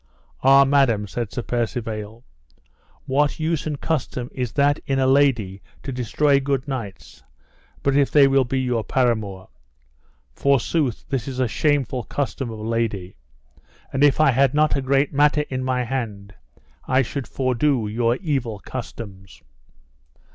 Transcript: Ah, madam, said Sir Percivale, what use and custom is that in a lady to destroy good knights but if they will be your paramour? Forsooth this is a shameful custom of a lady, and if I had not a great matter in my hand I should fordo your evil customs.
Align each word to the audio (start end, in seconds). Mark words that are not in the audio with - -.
Ah, 0.41 0.65
madam, 0.65 1.05
said 1.05 1.31
Sir 1.31 1.43
Percivale, 1.43 2.23
what 3.05 3.39
use 3.39 3.67
and 3.67 3.79
custom 3.79 4.31
is 4.33 4.53
that 4.53 4.79
in 4.87 4.97
a 4.97 5.05
lady 5.05 5.61
to 5.83 5.91
destroy 5.91 6.39
good 6.39 6.67
knights 6.67 7.21
but 7.83 7.95
if 7.95 8.09
they 8.09 8.27
will 8.27 8.43
be 8.43 8.59
your 8.59 8.83
paramour? 8.83 9.47
Forsooth 10.33 11.05
this 11.09 11.27
is 11.27 11.39
a 11.39 11.47
shameful 11.47 12.01
custom 12.05 12.49
of 12.49 12.57
a 12.57 12.63
lady, 12.63 13.15
and 13.93 14.03
if 14.03 14.19
I 14.19 14.31
had 14.31 14.55
not 14.55 14.75
a 14.75 14.81
great 14.81 15.13
matter 15.13 15.41
in 15.51 15.63
my 15.63 15.83
hand 15.83 16.33
I 16.87 17.03
should 17.03 17.27
fordo 17.27 17.85
your 17.85 18.15
evil 18.15 18.57
customs. 18.57 19.43